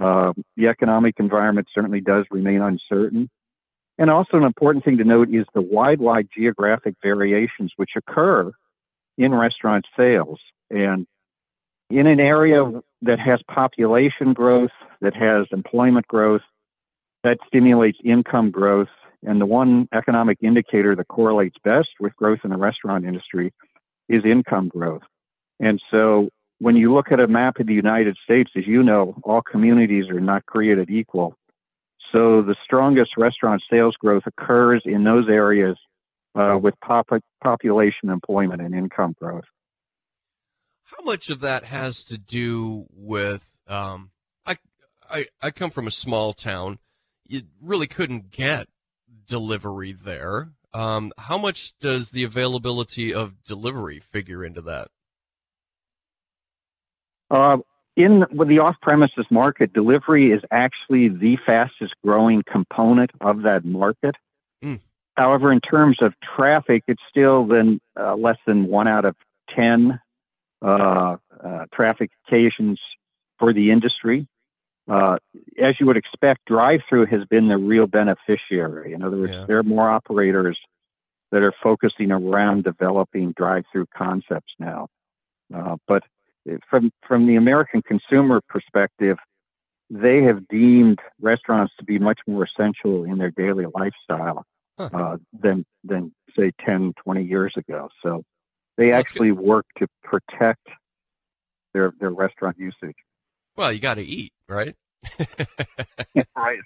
[0.00, 3.28] Uh, the economic environment certainly does remain uncertain.
[3.98, 8.50] And also, an important thing to note is the wide, wide geographic variations which occur
[9.18, 10.40] in restaurant sales.
[10.70, 11.06] And
[11.90, 12.64] in an area
[13.02, 16.42] that has population growth, that has employment growth,
[17.24, 18.88] that stimulates income growth.
[19.22, 23.52] And the one economic indicator that correlates best with growth in the restaurant industry
[24.08, 25.02] is income growth.
[25.60, 29.14] And so when you look at a map of the United States, as you know,
[29.24, 31.36] all communities are not created equal.
[32.12, 35.76] So the strongest restaurant sales growth occurs in those areas
[36.34, 37.08] uh, with pop-
[37.42, 39.44] population, employment, and income growth.
[40.84, 43.56] How much of that has to do with?
[43.68, 44.10] Um,
[44.44, 44.56] I,
[45.08, 46.78] I I come from a small town.
[47.28, 48.66] You really couldn't get
[49.26, 50.50] delivery there.
[50.72, 54.88] Um, how much does the availability of delivery figure into that?
[57.30, 57.58] Uh,
[57.96, 64.14] in with the off-premises market, delivery is actually the fastest growing component of that market.
[64.64, 64.80] Mm.
[65.16, 69.16] However, in terms of traffic, it's still then uh, less than one out of
[69.54, 70.00] ten
[70.62, 72.80] uh, uh, traffic occasions
[73.38, 74.26] for the industry.
[74.90, 75.18] Uh,
[75.62, 78.92] as you would expect, drive-through has been the real beneficiary.
[78.92, 79.44] In other words, yeah.
[79.46, 80.58] there are more operators
[81.30, 84.88] that are focusing around developing drive-through concepts now.
[85.54, 86.02] Uh, but
[86.68, 89.16] from from the American consumer perspective,
[89.90, 94.44] they have deemed restaurants to be much more essential in their daily lifestyle
[94.78, 94.88] huh.
[94.92, 97.88] uh, than than say 10, 20 years ago.
[98.02, 98.22] So
[98.76, 99.38] they That's actually good.
[99.38, 100.66] work to protect
[101.74, 102.96] their their restaurant usage.
[103.56, 104.74] Well, you got to eat, right?
[106.36, 106.58] right.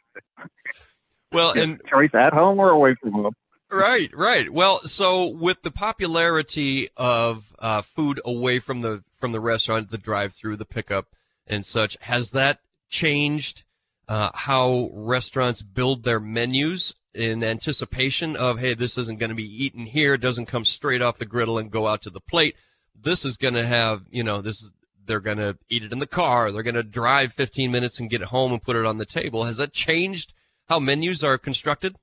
[1.33, 3.35] Well, and choice at home or away from home.
[3.70, 4.53] Right, right.
[4.53, 9.99] Well, so with the popularity of uh, food away from the from the restaurant, the
[9.99, 11.07] drive-through, the pickup,
[11.47, 13.64] and such, has that changed
[14.07, 19.64] uh, how restaurants build their menus in anticipation of, hey, this isn't going to be
[19.64, 22.55] eaten here, it doesn't come straight off the griddle and go out to the plate.
[22.94, 24.73] This is going to have, you know, this is
[25.07, 26.51] they're going to eat it in the car.
[26.51, 29.07] They're going to drive 15 minutes and get it home and put it on the
[29.07, 29.45] table.
[29.45, 30.35] Has that changed
[30.69, 31.97] how menus are constructed?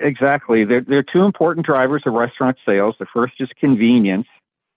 [0.00, 0.64] Exactly.
[0.64, 2.96] There, there are two important drivers of restaurant sales.
[2.98, 4.26] The first is convenience,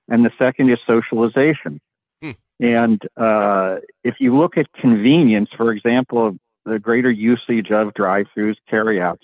[0.07, 1.79] and the second is socialization.
[2.21, 2.31] Hmm.
[2.59, 9.23] And uh, if you look at convenience, for example, the greater usage of drive-throughs, carryouts,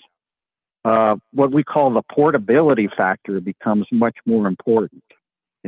[0.84, 5.04] uh, what we call the portability factor becomes much more important.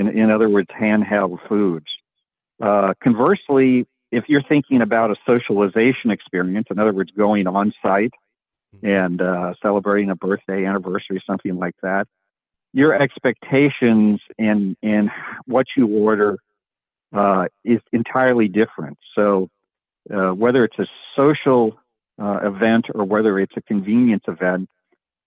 [0.01, 1.87] In, in other words, handheld foods.
[2.61, 8.15] Uh, conversely, if you're thinking about a socialization experience, in other words, going on site
[8.77, 8.87] Mm-hmm.
[8.87, 12.07] and uh, celebrating a birthday, anniversary, something like that,
[12.73, 15.11] your expectations and and
[15.47, 16.39] what you order
[17.13, 18.97] uh, is entirely different.
[19.17, 19.49] So
[20.09, 20.87] uh, whether it's a
[21.17, 21.81] social
[22.23, 24.69] uh, event or whether it's a convenience event,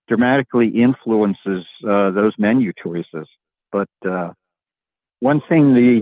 [0.07, 3.27] dramatically influences uh, those menu choices.
[3.73, 4.31] But uh,
[5.23, 6.01] one thing the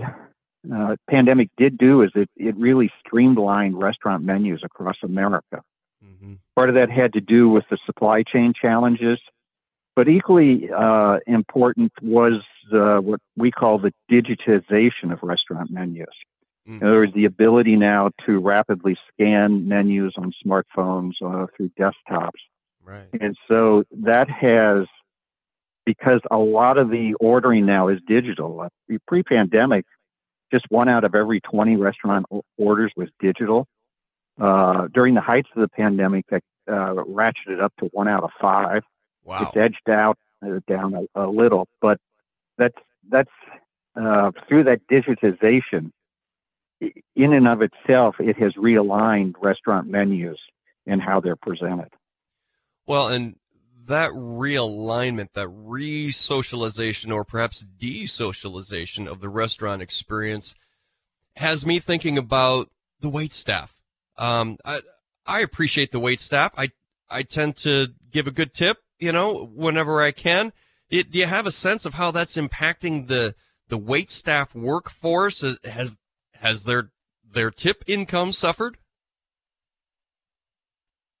[0.74, 5.62] uh, pandemic did do is it, it really streamlined restaurant menus across America.
[6.04, 6.34] Mm-hmm.
[6.56, 9.20] Part of that had to do with the supply chain challenges,
[9.94, 16.06] but equally uh, important was uh, what we call the digitization of restaurant menus.
[16.68, 16.82] Mm-hmm.
[16.82, 22.30] In other words, the ability now to rapidly scan menus on smartphones uh, through desktops.
[22.84, 23.06] Right.
[23.20, 24.86] And so that has,
[25.84, 28.60] because a lot of the ordering now is digital.
[28.60, 29.84] Uh, pre-pandemic,
[30.52, 32.26] just one out of every 20 restaurant
[32.58, 33.66] orders was digital.
[34.40, 38.30] Uh, during the heights of the pandemic, that uh, ratcheted up to one out of
[38.40, 38.82] five.
[39.24, 39.42] Wow.
[39.42, 41.98] It's edged out uh, down a, a, little, but
[42.58, 42.76] that's
[43.08, 43.30] that's
[43.94, 45.92] uh, through that digitization.
[47.14, 50.38] In and of itself, it has realigned restaurant menus
[50.86, 51.90] and how they're presented.
[52.86, 53.36] Well, and
[53.86, 60.54] that realignment, that re-socialization, or perhaps de-socialization of the restaurant experience,
[61.36, 63.82] has me thinking about the wait staff
[64.16, 64.80] um, I,
[65.26, 66.52] I appreciate the wait staff.
[66.56, 66.70] I,
[67.10, 70.52] I tend to give a good tip, you know, whenever I can.
[70.90, 73.34] It, do you have a sense of how that's impacting the,
[73.68, 75.40] the wait staff workforce?
[75.64, 75.96] Has,
[76.34, 76.90] has their,
[77.28, 78.78] their tip income suffered?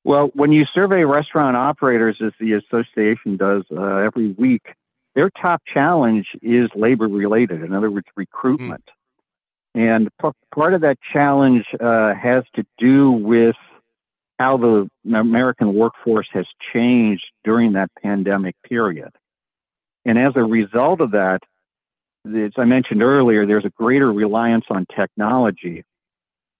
[0.04, 4.62] Well, when you survey restaurant operators, as the association does uh, every week,
[5.14, 7.62] their top challenge is labor related.
[7.62, 8.84] In other words, recruitment.
[8.84, 8.92] Mm.
[9.74, 13.56] And p- part of that challenge uh, has to do with
[14.38, 19.10] how the American workforce has changed during that pandemic period.
[20.04, 21.40] And as a result of that,
[22.26, 25.84] as I mentioned earlier, there's a greater reliance on technology.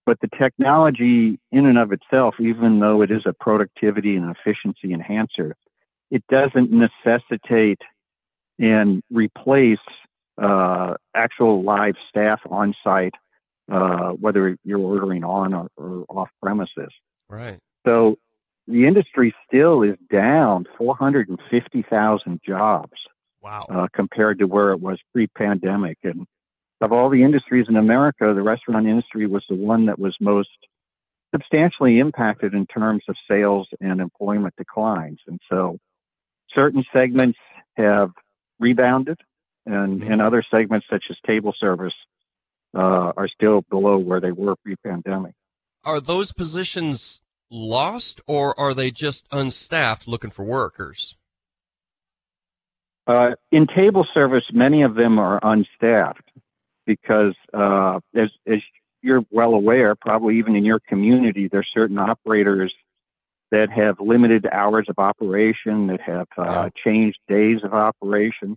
[0.05, 4.92] But the technology, in and of itself, even though it is a productivity and efficiency
[4.92, 5.55] enhancer,
[6.11, 7.80] it doesn't necessitate
[8.59, 9.78] and replace
[10.40, 13.14] uh, actual live staff on site,
[13.70, 16.92] uh, whether you're ordering on or, or off premises.
[17.28, 17.59] Right.
[17.86, 18.16] So
[18.66, 22.92] the industry still is down 450,000 jobs.
[23.40, 23.66] Wow.
[23.68, 26.26] Uh, compared to where it was pre-pandemic, and
[26.83, 30.49] of all the industries in America, the restaurant industry was the one that was most
[31.33, 35.20] substantially impacted in terms of sales and employment declines.
[35.26, 35.78] And so,
[36.53, 37.39] certain segments
[37.76, 38.11] have
[38.59, 39.18] rebounded,
[39.64, 41.95] and, and other segments, such as table service,
[42.74, 45.35] uh, are still below where they were pre-pandemic.
[45.85, 51.16] Are those positions lost, or are they just unstaffed looking for workers?
[53.07, 56.22] Uh, in table service, many of them are unstaffed
[56.87, 58.59] because, uh, as, as
[59.03, 62.72] you're well aware, probably even in your community, there's certain operators
[63.51, 68.57] that have limited hours of operation, that have uh, changed days of operation.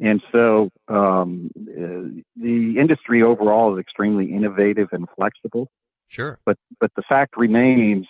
[0.00, 5.68] And so um, uh, the industry overall is extremely innovative and flexible.
[6.08, 6.38] Sure.
[6.44, 8.06] But but the fact remains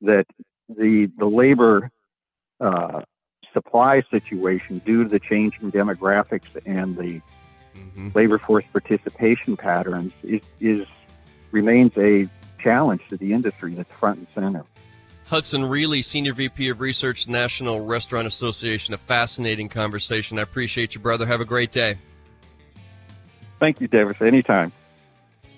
[0.00, 0.26] that
[0.68, 1.90] the the labor
[2.60, 3.02] uh,
[3.52, 7.20] supply situation, due to the changing demographics and the
[7.78, 8.08] mm-hmm.
[8.14, 10.86] labor force participation patterns, is, is
[11.50, 14.64] remains a challenge to the industry that's front and center.
[15.26, 18.94] Hudson Riehle, Senior VP of Research, National Restaurant Association.
[18.94, 20.38] A fascinating conversation.
[20.38, 21.26] I appreciate you, brother.
[21.26, 21.98] Have a great day.
[23.60, 24.16] Thank you, Davis.
[24.20, 24.72] Anytime.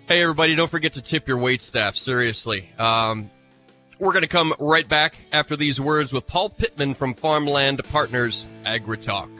[0.09, 1.97] Hey, everybody, don't forget to tip your wait staff.
[1.97, 2.69] Seriously.
[2.79, 3.31] Um,
[4.01, 8.49] we're going to come right back after these words with Paul Pittman from Farmland Partners
[8.65, 9.40] AgriTalk.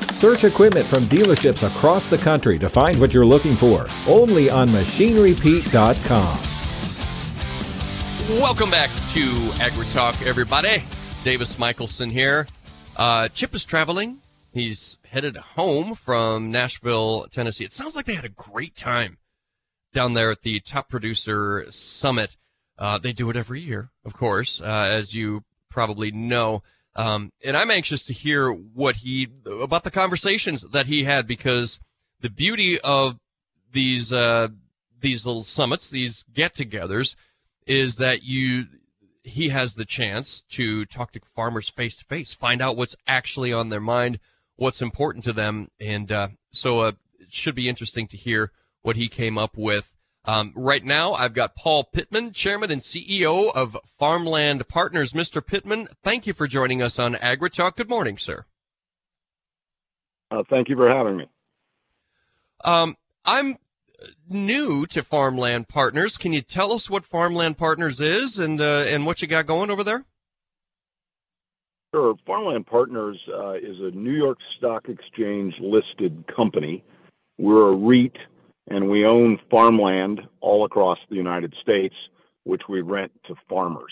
[0.21, 3.87] Search equipment from dealerships across the country to find what you're looking for.
[4.05, 6.39] Only on machinerypete.com.
[8.39, 9.25] Welcome back to
[9.57, 10.83] AgriTalk, everybody.
[11.23, 12.45] Davis Michaelsen here.
[12.95, 14.21] Uh, Chip is traveling.
[14.53, 17.63] He's headed home from Nashville, Tennessee.
[17.63, 19.17] It sounds like they had a great time
[19.91, 22.37] down there at the Top Producer Summit.
[22.77, 26.61] Uh, they do it every year, of course, uh, as you probably know.
[26.95, 31.79] Um, and I'm anxious to hear what he about the conversations that he had because
[32.19, 33.17] the beauty of
[33.71, 34.49] these uh,
[34.99, 37.15] these little summits, these get-togethers,
[37.65, 38.65] is that you
[39.23, 43.53] he has the chance to talk to farmers face to face, find out what's actually
[43.53, 44.19] on their mind,
[44.55, 48.95] what's important to them, and uh, so uh, it should be interesting to hear what
[48.95, 49.95] he came up with.
[50.23, 55.13] Um, right now, I've got Paul Pittman, Chairman and CEO of Farmland Partners.
[55.13, 55.45] Mr.
[55.45, 57.75] Pittman, thank you for joining us on AgriTalk.
[57.75, 58.45] Good morning, sir.
[60.29, 61.25] Uh, thank you for having me.
[62.63, 62.95] Um,
[63.25, 63.57] I'm
[64.29, 66.17] new to Farmland Partners.
[66.17, 69.71] Can you tell us what Farmland Partners is and uh, and what you got going
[69.71, 70.05] over there?
[71.93, 72.15] Sure.
[72.25, 76.83] Farmland Partners uh, is a New York Stock Exchange listed company.
[77.37, 78.15] We're a REIT
[78.71, 81.95] and we own farmland all across the United States,
[82.45, 83.91] which we rent to farmers.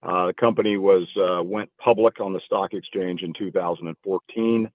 [0.00, 4.70] Uh, the company was uh, went public on the stock exchange in 2014.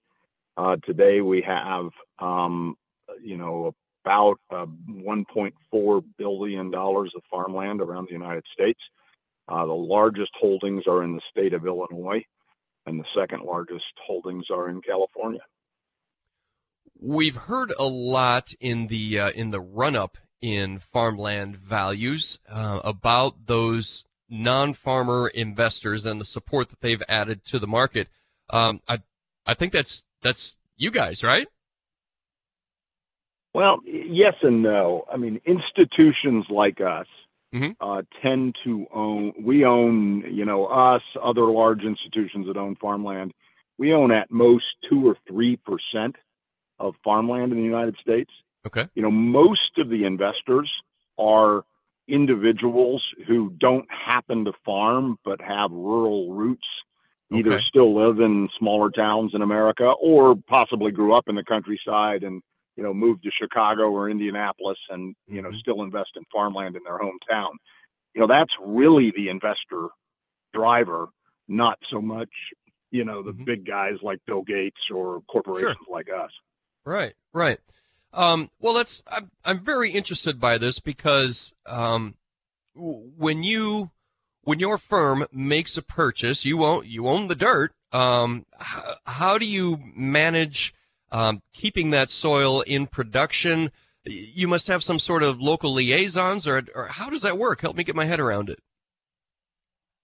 [0.56, 1.88] Uh, today we have,
[2.18, 2.76] um,
[3.22, 3.74] you know,
[4.04, 8.80] about uh, 1.4 billion dollars of farmland around the United States.
[9.48, 12.22] Uh, the largest holdings are in the state of Illinois,
[12.84, 15.40] and the second largest holdings are in California.
[17.00, 22.80] We've heard a lot in the uh, in the run up in farmland values uh,
[22.84, 28.08] about those non-farmer investors and the support that they've added to the market.
[28.50, 29.00] Um, I
[29.46, 31.48] I think that's that's you guys, right?
[33.54, 35.04] Well, yes and no.
[35.12, 37.06] I mean, institutions like us
[37.54, 37.70] mm-hmm.
[37.80, 39.32] uh, tend to own.
[39.40, 43.32] We own, you know, us, other large institutions that own farmland.
[43.78, 46.16] We own at most two or three percent
[46.78, 48.30] of farmland in the United States.
[48.66, 48.88] Okay.
[48.94, 50.70] You know, most of the investors
[51.18, 51.64] are
[52.06, 56.66] individuals who don't happen to farm but have rural roots,
[57.32, 57.64] either okay.
[57.68, 62.42] still live in smaller towns in America or possibly grew up in the countryside and
[62.76, 65.58] you know moved to Chicago or Indianapolis and you know mm-hmm.
[65.58, 67.50] still invest in farmland in their hometown.
[68.14, 69.88] You know, that's really the investor
[70.54, 71.08] driver,
[71.46, 72.30] not so much
[72.90, 73.44] you know the mm-hmm.
[73.44, 75.94] big guys like Bill Gates or corporations sure.
[75.94, 76.30] like us.
[76.88, 77.58] Right, right.
[78.14, 82.14] Um, well, that's I'm I'm very interested by this because um,
[82.74, 83.90] when you
[84.40, 87.74] when your firm makes a purchase, you own you own the dirt.
[87.92, 90.72] Um, how, how do you manage
[91.12, 93.70] um, keeping that soil in production?
[94.06, 97.60] You must have some sort of local liaisons, or or how does that work?
[97.60, 98.60] Help me get my head around it.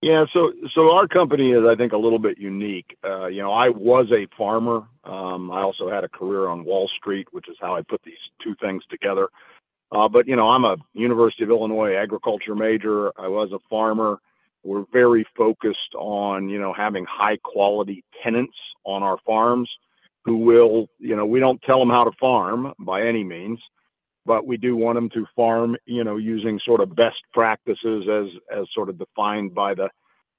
[0.05, 2.95] Yeah, so so our company is, I think, a little bit unique.
[3.03, 4.83] Uh, you know, I was a farmer.
[5.03, 8.19] Um, I also had a career on Wall Street, which is how I put these
[8.43, 9.29] two things together.
[9.91, 13.19] Uh, but you know, I'm a University of Illinois agriculture major.
[13.19, 14.19] I was a farmer.
[14.63, 19.71] We're very focused on you know having high quality tenants on our farms
[20.27, 23.59] who will you know we don't tell them how to farm by any means
[24.27, 28.27] but we do want them to farm, you know, using sort of best practices as
[28.57, 29.89] as sort of defined by the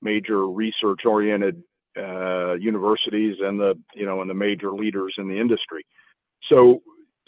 [0.01, 1.63] major research oriented
[1.97, 5.85] uh, universities and the you know and the major leaders in the industry.
[6.49, 6.81] So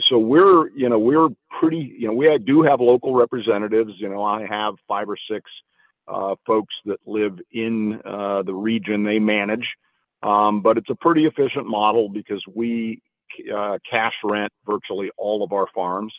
[0.09, 1.29] so we're you know we're
[1.59, 3.93] pretty you know we do have local representatives.
[3.97, 5.49] You know I have five or six
[6.07, 9.67] uh, folks that live in uh, the region they manage,
[10.23, 13.01] um, but it's a pretty efficient model because we
[13.53, 16.13] uh, cash rent virtually all of our farms.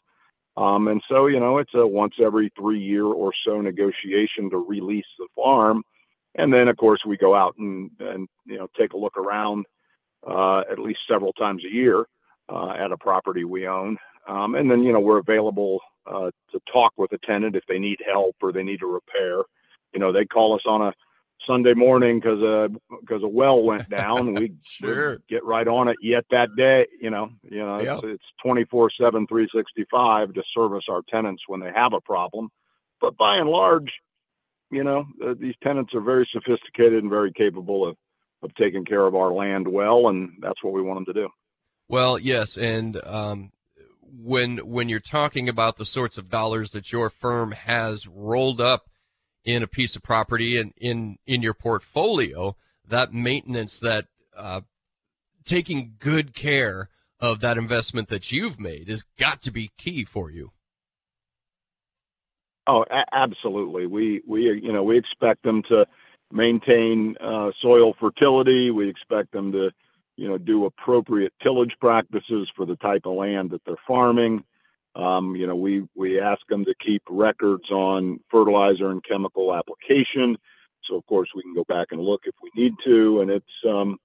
[0.58, 4.56] Um, and so, you know, it's a once every three year or so negotiation to
[4.56, 5.84] release the farm.
[6.34, 9.66] And then, of course, we go out and, and you know, take a look around
[10.26, 12.06] uh, at least several times a year
[12.48, 13.98] uh, at a property we own.
[14.26, 17.78] Um, and then, you know, we're available uh, to talk with a tenant if they
[17.78, 19.42] need help or they need a repair.
[19.92, 20.92] You know, they call us on a
[21.48, 22.68] Sunday morning because a
[23.00, 24.34] because a well went down.
[24.34, 25.18] We sure.
[25.28, 26.86] get right on it yet that day.
[27.00, 28.00] You know, you know, yep.
[28.04, 32.00] it's twenty four seven, three sixty five to service our tenants when they have a
[32.00, 32.50] problem.
[33.00, 33.90] But by and large,
[34.70, 37.96] you know, uh, these tenants are very sophisticated and very capable of
[38.42, 41.28] of taking care of our land well, and that's what we want them to do.
[41.88, 43.50] Well, yes, and um,
[44.02, 48.88] when when you're talking about the sorts of dollars that your firm has rolled up
[49.48, 52.54] in a piece of property and in in your portfolio,
[52.86, 54.04] that maintenance, that
[54.36, 54.60] uh,
[55.46, 60.30] taking good care of that investment that you've made has got to be key for
[60.30, 60.52] you.
[62.66, 63.86] Oh, a- absolutely.
[63.86, 65.86] We we you know we expect them to
[66.30, 68.70] maintain uh, soil fertility.
[68.70, 69.70] We expect them to
[70.18, 74.44] you know do appropriate tillage practices for the type of land that they're farming.
[74.98, 80.36] Um, you know, we we ask them to keep records on fertilizer and chemical application.
[80.88, 83.20] So of course we can go back and look if we need to.
[83.20, 83.98] And it's um,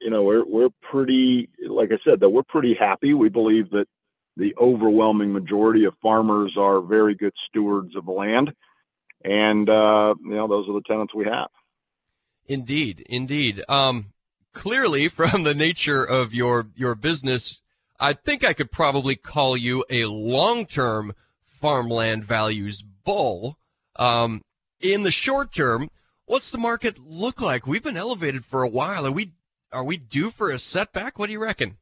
[0.00, 3.14] you know we're we're pretty like I said that we're pretty happy.
[3.14, 3.86] We believe that
[4.36, 8.52] the overwhelming majority of farmers are very good stewards of the land,
[9.22, 11.50] and uh, you know those are the tenants we have.
[12.46, 13.62] Indeed, indeed.
[13.68, 14.06] Um,
[14.52, 17.62] clearly, from the nature of your your business,
[18.02, 23.58] I think I could probably call you a long-term farmland values bull.
[23.94, 24.42] Um,
[24.80, 25.88] in the short term,
[26.26, 27.64] what's the market look like?
[27.64, 29.06] We've been elevated for a while.
[29.06, 29.34] Are we
[29.72, 31.16] are we due for a setback?
[31.16, 31.78] What do you reckon?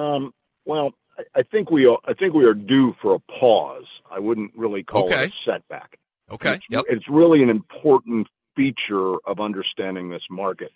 [0.00, 0.34] Um,
[0.66, 0.90] well,
[1.36, 3.86] I think we are, I think we are due for a pause.
[4.10, 5.26] I wouldn't really call okay.
[5.26, 5.98] it a setback.
[6.32, 6.54] Okay.
[6.54, 6.84] It's, yep.
[6.88, 8.26] it's really an important
[8.56, 10.72] feature of understanding this market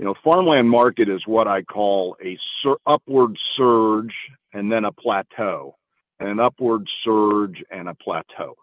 [0.00, 4.14] you know, farmland market is what I call a sur- upward surge
[4.54, 5.76] and then a plateau,
[6.18, 8.54] and an upward surge and a plateau.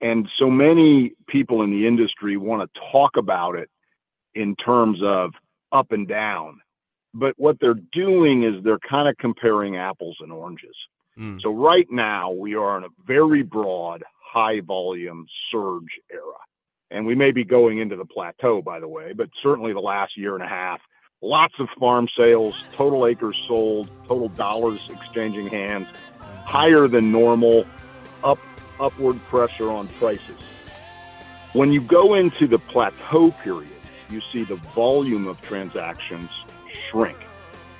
[0.00, 3.70] And so many people in the industry want to talk about it
[4.34, 5.30] in terms of
[5.70, 6.58] up and down.
[7.14, 10.74] But what they're doing is they're kind of comparing apples and oranges.
[11.16, 11.40] Mm.
[11.40, 16.34] So right now we are in a very broad, high volume surge era
[16.94, 20.16] and we may be going into the plateau, by the way, but certainly the last
[20.16, 20.80] year and a half,
[21.20, 25.88] lots of farm sales, total acres sold, total dollars exchanging hands,
[26.44, 27.66] higher than normal,
[28.22, 28.38] up
[28.78, 30.40] upward pressure on prices.
[31.52, 33.70] When you go into the plateau period,
[34.08, 36.30] you see the volume of transactions
[36.90, 37.18] shrink.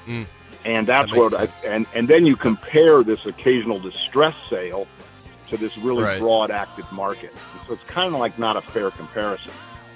[0.07, 0.27] Mm.
[0.65, 4.89] And that's that what I, and and then you compare this occasional distress sale
[5.57, 6.21] to this really Right.
[6.21, 7.33] broad active market.
[7.67, 9.53] So it's kind of like not a fair comparison.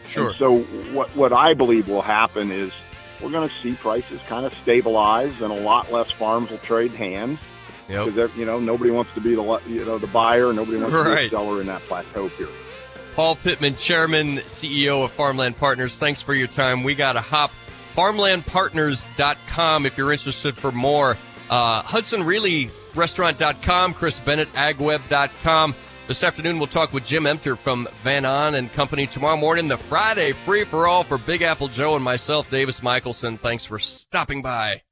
[0.09, 0.29] Sure.
[0.29, 0.57] And so
[0.95, 2.71] what what I believe will happen is
[3.21, 6.93] we're going to see prices kind of stabilize, and a lot less farms will trade
[6.93, 7.39] hands
[7.89, 8.07] Yep.
[8.07, 11.05] because you know nobody wants to be the you know the buyer, nobody wants to
[11.05, 11.31] be Right.
[11.31, 12.55] the seller in that plateau period.
[13.15, 15.97] Paul Pittman, Chairman, CEO of Farmland Partners.
[15.99, 16.85] Thanks for your time.
[16.85, 17.51] We got to hop.
[17.97, 21.17] FarmlandPartners.com if you're interested for more.
[21.51, 25.75] Uh, Hudson Riehle Restaurant.com, Chris Bennett, AgWeb.com.
[26.09, 29.07] This afternoon, we'll talk with Jim Emter from Van On and Company.
[29.07, 33.39] Tomorrow morning, the Friday free for all for Big Apple Joe and myself, Davis Michaelsen.
[33.39, 34.83] Thanks for stopping by.